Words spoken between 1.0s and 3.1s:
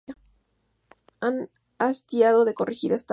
Tan hastiado de corregir estaba.